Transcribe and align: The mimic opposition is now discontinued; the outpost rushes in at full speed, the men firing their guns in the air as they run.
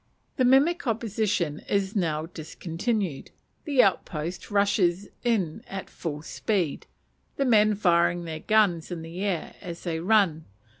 The 0.37 0.45
mimic 0.45 0.87
opposition 0.87 1.59
is 1.69 1.95
now 1.95 2.25
discontinued; 2.25 3.29
the 3.65 3.83
outpost 3.83 4.49
rushes 4.49 5.09
in 5.23 5.63
at 5.67 5.91
full 5.91 6.23
speed, 6.23 6.87
the 7.35 7.45
men 7.45 7.75
firing 7.75 8.25
their 8.25 8.39
guns 8.39 8.89
in 8.89 9.03
the 9.03 9.21
air 9.23 9.53
as 9.61 9.83
they 9.83 9.99
run. 9.99 10.45